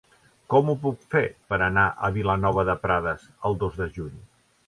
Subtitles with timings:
[0.53, 1.21] Com ho puc fer
[1.51, 4.19] per anar a Vilanova de Prades el dos de juny?